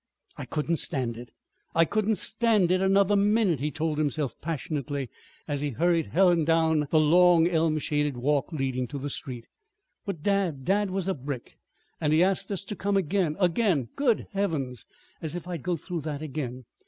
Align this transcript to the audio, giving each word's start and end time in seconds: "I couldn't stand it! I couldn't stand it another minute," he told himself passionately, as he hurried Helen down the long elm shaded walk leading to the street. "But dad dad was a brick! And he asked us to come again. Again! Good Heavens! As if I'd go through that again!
"I 0.35 0.45
couldn't 0.45 0.77
stand 0.77 1.15
it! 1.15 1.29
I 1.75 1.85
couldn't 1.85 2.15
stand 2.15 2.71
it 2.71 2.81
another 2.81 3.15
minute," 3.15 3.59
he 3.59 3.69
told 3.69 3.99
himself 3.99 4.33
passionately, 4.41 5.11
as 5.47 5.61
he 5.61 5.69
hurried 5.69 6.07
Helen 6.07 6.43
down 6.43 6.87
the 6.89 6.99
long 6.99 7.47
elm 7.47 7.77
shaded 7.77 8.17
walk 8.17 8.51
leading 8.51 8.87
to 8.87 8.97
the 8.97 9.11
street. 9.11 9.45
"But 10.03 10.23
dad 10.23 10.65
dad 10.65 10.89
was 10.89 11.07
a 11.07 11.13
brick! 11.13 11.59
And 11.99 12.13
he 12.13 12.23
asked 12.23 12.49
us 12.51 12.63
to 12.63 12.75
come 12.75 12.97
again. 12.97 13.37
Again! 13.39 13.89
Good 13.95 14.25
Heavens! 14.31 14.87
As 15.21 15.35
if 15.35 15.47
I'd 15.47 15.61
go 15.61 15.77
through 15.77 16.01
that 16.01 16.23
again! 16.23 16.65